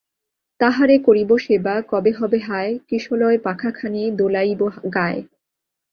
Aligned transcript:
তাঁহারে 0.59 0.95
করিব 0.99 1.29
সেবা, 1.37 1.75
কবে 1.91 2.11
হবে 2.11 2.39
হায়– 2.39 2.73
কিশলয়-পাখাখানি 2.87 4.01
দোলাইব 4.19 4.61
গায়? 4.95 5.21